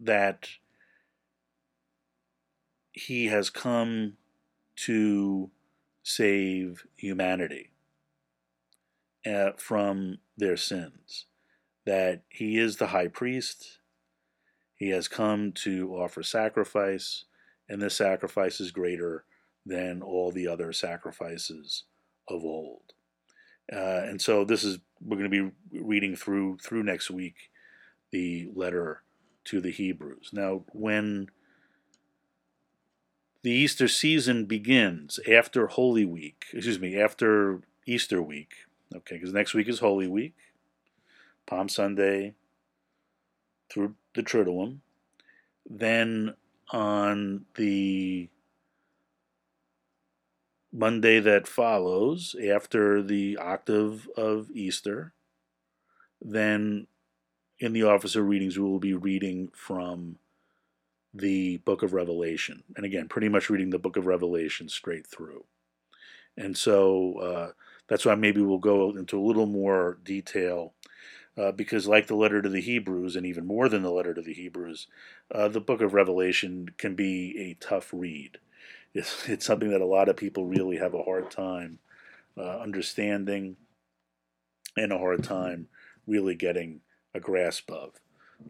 [0.05, 0.49] that
[2.93, 4.15] he has come
[4.77, 5.51] to
[6.03, 7.71] save humanity.
[9.27, 11.27] uh, from their sins.
[11.85, 13.79] That he is the high priest.
[14.77, 17.25] He has come to offer sacrifice,
[17.69, 19.25] and this sacrifice is greater
[19.65, 21.85] than all the other sacrifices
[22.29, 22.93] of old.
[23.73, 27.51] Uh, and so this is we're going to be reading through through next week
[28.11, 29.03] the letter
[29.45, 30.31] to the Hebrews.
[30.33, 31.31] Now, when
[33.43, 38.55] the Easter season begins after Holy Week, excuse me, after Easter week,
[38.95, 40.35] okay, because next week is Holy Week,
[41.47, 42.35] Palm Sunday
[43.71, 44.79] through the Triduum.
[45.69, 46.35] Then
[46.71, 48.29] on the
[50.73, 55.13] Monday that follows, after the octave of Easter,
[56.21, 56.87] then
[57.63, 60.17] in the office of readings, we will be reading from
[61.15, 62.65] the book of Revelation.
[62.75, 65.45] And again, pretty much reading the book of Revelation straight through.
[66.37, 67.53] And so uh,
[67.87, 70.73] that's why maybe we'll go into a little more detail.
[71.39, 74.21] Uh, because, like the letter to the Hebrews, and even more than the letter to
[74.21, 74.89] the Hebrews,
[75.33, 78.39] uh, the book of Revelation can be a tough read.
[78.93, 81.79] It's, it's something that a lot of people really have a hard time
[82.37, 83.57] uh, understanding
[84.77, 85.69] and a hard time
[86.07, 86.81] really getting
[87.15, 88.01] a grasp of,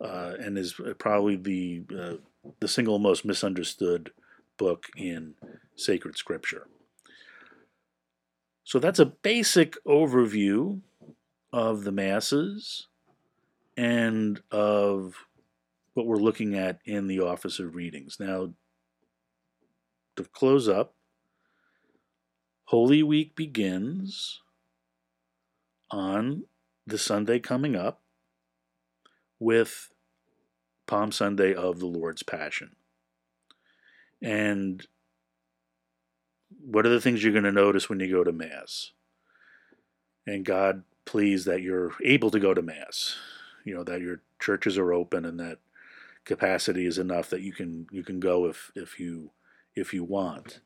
[0.01, 4.13] uh, and is probably the uh, the single most misunderstood
[4.57, 5.35] book in
[5.77, 6.67] sacred scripture.
[8.65, 10.81] So that's a basic overview
[11.53, 12.87] of the masses
[13.77, 15.27] and of
[15.95, 18.19] what we're looking at in the office of readings.
[18.19, 18.55] Now,
[20.17, 20.95] to close up,
[22.65, 24.41] Holy Week begins
[25.91, 26.45] on
[26.87, 28.02] the Sunday coming up
[29.43, 29.91] with
[30.87, 32.77] Palm Sunday of the Lord's Passion.
[34.23, 34.87] And
[36.65, 38.93] what are the things you're going to notice when you go to Mass?
[40.27, 43.17] And God, please that you're able to go to Mass,
[43.65, 45.59] you know, that your churches are open and that
[46.25, 49.33] capacity is enough that you can you can go if if you
[49.75, 50.61] if you want.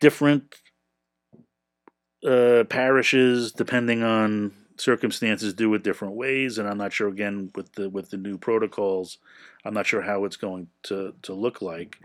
[0.00, 0.54] Different
[2.26, 7.72] uh, parishes, depending on circumstances do it different ways, and I'm not sure again with
[7.72, 9.18] the with the new protocols,
[9.64, 11.98] I'm not sure how it's going to to look like.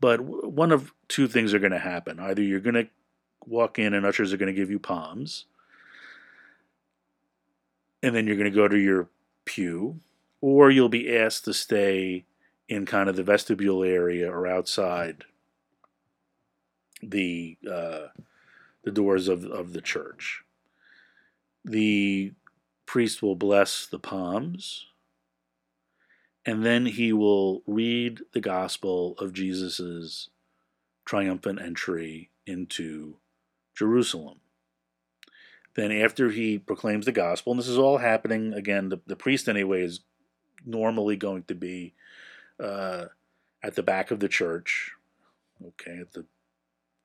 [0.00, 2.88] But one of two things are going to happen: either you're going to
[3.46, 5.46] walk in and ushers are going to give you palms,
[8.02, 9.08] and then you're going to go to your
[9.44, 10.00] pew,
[10.40, 12.24] or you'll be asked to stay
[12.68, 15.24] in kind of the vestibule area or outside
[17.02, 18.08] the uh,
[18.84, 20.44] the doors of of the church
[21.64, 22.32] the
[22.86, 24.86] priest will bless the palms,
[26.44, 30.28] and then he will read the gospel of Jesus'
[31.04, 33.16] triumphant entry into
[33.76, 34.40] Jerusalem.
[35.74, 39.48] Then, after he proclaims the gospel, and this is all happening again, the, the priest,
[39.48, 40.00] anyway, is
[40.66, 41.94] normally going to be
[42.60, 43.06] uh,
[43.62, 44.92] at the back of the church,
[45.66, 46.26] okay, at the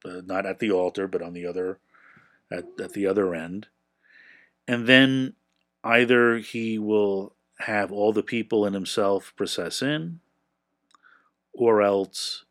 [0.05, 1.79] uh, not at the altar, but on the other
[2.51, 3.67] at, at the other end
[4.67, 5.33] and then
[5.83, 10.19] either he will have all the people and himself process in,
[11.53, 12.45] or else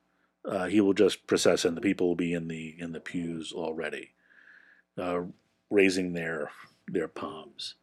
[0.44, 1.74] uh, he will just process in.
[1.74, 4.12] The people will be in the in the pews already,
[4.98, 5.22] uh,
[5.70, 6.50] raising their
[6.88, 7.74] their palms.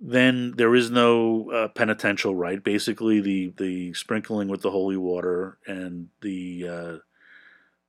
[0.00, 2.62] Then there is no uh, penitential rite.
[2.62, 6.96] Basically, the the sprinkling with the holy water and the uh,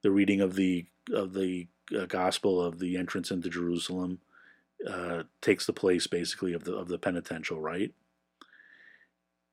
[0.01, 4.19] the reading of the of the uh, gospel of the entrance into Jerusalem
[4.87, 7.93] uh, takes the place basically of the of the penitential rite?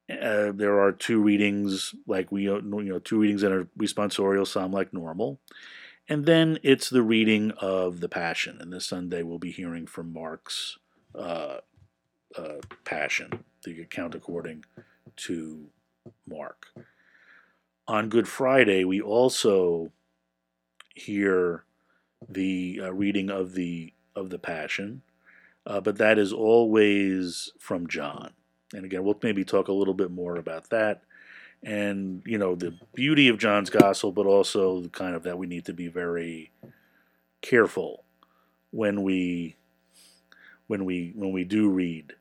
[0.09, 4.73] Uh, there are two readings, like we you know two readings in a responsorial psalm
[4.73, 5.41] like normal,
[6.09, 8.59] and then it's the reading of the Passion.
[8.61, 10.79] And this Sunday we'll be hearing from Mark's
[11.15, 11.59] uh,
[12.37, 14.65] uh, Passion, the account according
[15.17, 15.67] to
[16.29, 16.67] Mark.
[17.89, 19.91] On Good Friday, we also
[20.95, 21.65] hear
[22.29, 25.03] the uh, reading of the of the Passion,
[25.67, 28.33] uh, but that is always from John.
[28.73, 31.03] And again, we'll maybe talk a little bit more about that
[31.63, 35.47] and, you know, the beauty of John's gospel, but also the kind of that we
[35.47, 36.53] need to be very
[37.43, 38.05] careful
[38.71, 39.57] when we
[40.67, 42.15] when we when we do read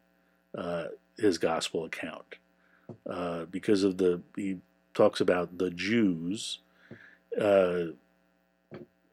[0.57, 0.85] uh,
[1.17, 2.35] his gospel account
[3.09, 4.57] uh, because of the he
[4.93, 6.59] talks about the Jews
[7.39, 7.87] uh,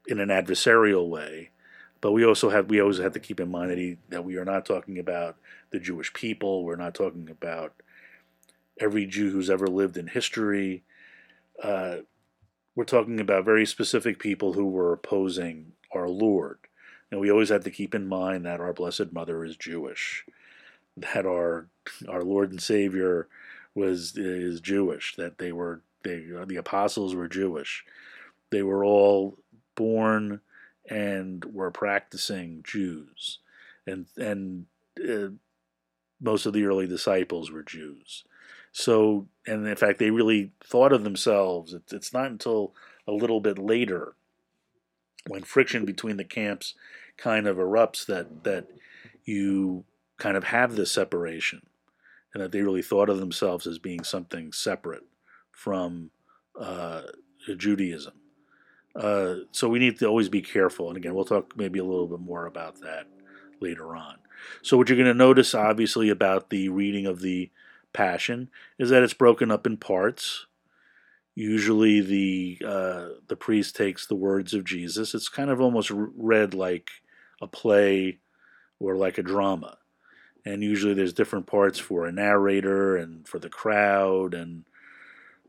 [0.07, 1.51] in an adversarial way
[2.03, 4.37] but we also have we always have to keep in mind that he, that we
[4.37, 5.37] are not talking about
[5.71, 6.65] the Jewish people.
[6.65, 7.75] We're not talking about
[8.79, 10.83] every Jew who's ever lived in history.
[11.63, 11.99] Uh,
[12.75, 16.59] we're talking about very specific people who were opposing our Lord.
[17.11, 20.25] And we always have to keep in mind that our Blessed Mother is Jewish,
[20.97, 21.69] that our
[22.09, 23.29] our Lord and Savior
[23.77, 27.85] was is Jewish, that they were they the apostles were Jewish.
[28.51, 29.39] They were all
[29.77, 30.41] born
[30.89, 33.39] and were practicing Jews,
[33.87, 34.67] and and
[34.99, 35.29] uh,
[36.21, 38.25] most of the early disciples were Jews.
[38.73, 41.75] So, and in fact, they really thought of themselves.
[41.75, 42.75] It's, it's not until
[43.07, 44.15] a little bit later,
[45.27, 46.75] when friction between the camps
[47.17, 48.69] kind of erupts, that that
[49.25, 49.85] you
[50.19, 51.67] kind of have this separation,
[52.33, 55.05] and that they really thought of themselves as being something separate
[55.51, 56.11] from
[56.59, 57.03] uh,
[57.57, 58.15] Judaism.
[58.95, 60.89] Uh, so we need to always be careful.
[60.89, 63.07] And again, we'll talk maybe a little bit more about that
[63.61, 64.17] later on.
[64.61, 67.51] So what you're going to notice, obviously, about the reading of the
[67.93, 70.47] Passion is that it's broken up in parts.
[71.35, 75.15] Usually, the uh, the priest takes the words of Jesus.
[75.15, 76.91] It's kind of almost read like
[77.41, 78.21] a play
[78.81, 79.77] or like a drama,
[80.45, 84.65] and usually there's different parts for a narrator and for the crowd and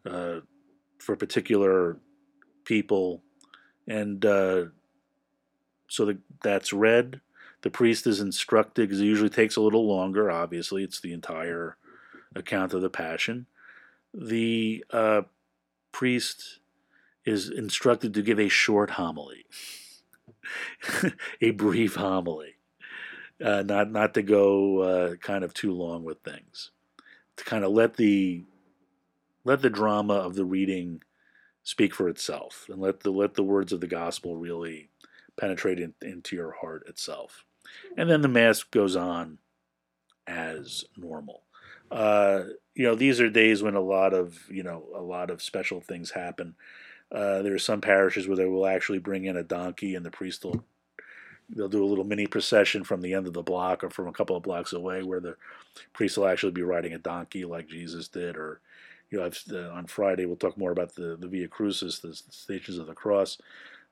[0.05, 0.39] uh,
[0.99, 1.97] for particular
[2.65, 3.21] people,
[3.87, 4.65] and uh,
[5.87, 7.21] so the, that's read.
[7.61, 10.29] The priest is instructed because it usually takes a little longer.
[10.29, 11.77] Obviously, it's the entire
[12.35, 13.45] account of the Passion.
[14.13, 15.21] The uh,
[15.91, 16.59] priest
[17.25, 19.45] is instructed to give a short homily,
[21.41, 22.55] a brief homily,
[23.43, 26.71] uh, not not to go uh, kind of too long with things,
[27.37, 28.43] to kind of let the
[29.45, 31.01] let the drama of the reading
[31.63, 34.89] speak for itself, and let the let the words of the gospel really
[35.37, 37.45] penetrate in, into your heart itself,
[37.97, 39.37] and then the mass goes on
[40.27, 41.43] as normal.
[41.91, 42.43] Uh,
[42.75, 45.81] you know, these are days when a lot of you know a lot of special
[45.81, 46.55] things happen.
[47.11, 50.11] Uh, there are some parishes where they will actually bring in a donkey, and the
[50.11, 50.63] priest will
[51.49, 54.13] they'll do a little mini procession from the end of the block or from a
[54.13, 55.35] couple of blocks away, where the
[55.93, 58.61] priest will actually be riding a donkey like Jesus did, or
[59.13, 62.79] you know, uh, on Friday we'll talk more about the the Via Crucis, the Stations
[62.79, 63.37] of the Cross.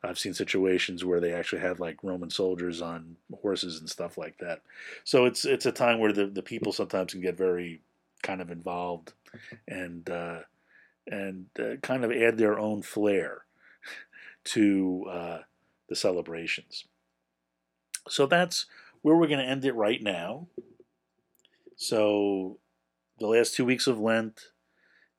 [0.03, 4.39] I've seen situations where they actually had like Roman soldiers on horses and stuff like
[4.39, 4.63] that.
[5.03, 7.81] So it's it's a time where the, the people sometimes can get very
[8.23, 9.13] kind of involved
[9.67, 10.39] and uh,
[11.05, 13.45] and uh, kind of add their own flair
[14.45, 15.39] to uh,
[15.87, 16.85] the celebrations.
[18.09, 18.65] So that's
[19.03, 20.47] where we're going to end it right now.
[21.75, 22.57] So
[23.19, 24.50] the last two weeks of Lent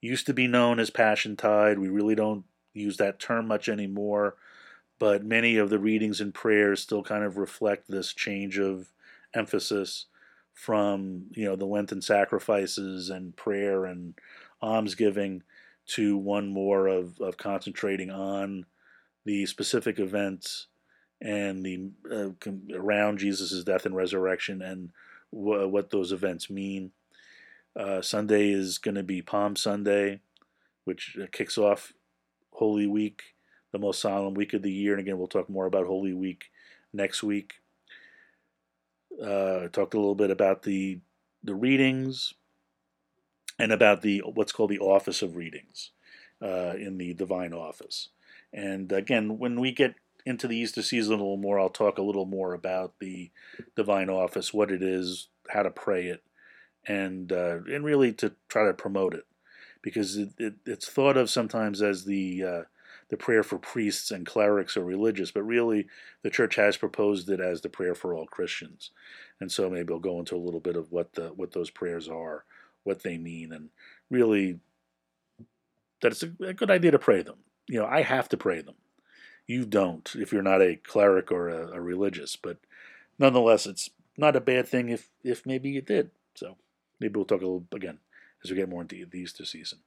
[0.02, 1.78] used to be known as Passiontide.
[1.78, 2.44] We really don't
[2.74, 4.36] use that term much anymore,
[4.98, 8.92] but many of the readings and prayers still kind of reflect this change of
[9.34, 10.06] emphasis
[10.52, 14.14] from you know the Lenten sacrifices and prayer and
[14.60, 15.42] almsgiving
[15.86, 18.66] to one more of, of concentrating on
[19.24, 20.66] the specific events
[21.20, 24.90] and the uh, around Jesus' death and resurrection and
[25.32, 26.90] w- what those events mean.
[27.74, 30.20] Uh, Sunday is going to be Palm Sunday,
[30.84, 31.92] which uh, kicks off
[32.52, 33.22] Holy Week,
[33.72, 34.92] the most solemn week of the year.
[34.92, 36.50] And again, we'll talk more about Holy Week
[36.92, 37.54] next week.
[39.22, 41.00] Uh, talked a little bit about the
[41.44, 42.34] the readings
[43.58, 45.90] and about the what's called the office of readings
[46.40, 48.08] uh, in the divine office.
[48.52, 49.94] And again, when we get
[50.24, 53.30] into the Easter season a little more, I'll talk a little more about the
[53.76, 56.22] divine office, what it is, how to pray it,
[56.86, 59.26] and uh, and really to try to promote it,
[59.82, 62.62] because it, it, it's thought of sometimes as the uh,
[63.08, 65.86] the prayer for priests and clerics or religious, but really
[66.22, 68.90] the church has proposed it as the prayer for all Christians.
[69.38, 72.08] And so maybe I'll go into a little bit of what the what those prayers
[72.08, 72.44] are,
[72.84, 73.68] what they mean, and
[74.10, 74.60] really
[76.00, 77.36] that it's a, a good idea to pray them.
[77.68, 78.76] You know, I have to pray them.
[79.46, 82.58] You don't if you're not a cleric or a, a religious, but
[83.18, 86.10] nonetheless, it's not a bad thing if if maybe you did.
[86.34, 86.56] So
[87.02, 87.98] maybe we'll talk a little again
[88.42, 89.80] as we get more into the Easter season.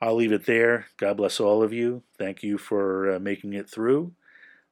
[0.00, 0.86] I'll leave it there.
[0.96, 2.02] God bless all of you.
[2.18, 4.12] Thank you for uh, making it through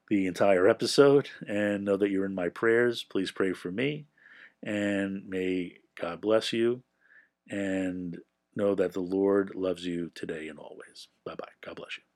[0.09, 3.03] the entire episode and know that you're in my prayers.
[3.03, 4.05] Please pray for me
[4.61, 6.83] and may God bless you
[7.49, 8.17] and
[8.55, 11.07] know that the Lord loves you today and always.
[11.25, 11.47] Bye bye.
[11.65, 12.12] God bless you.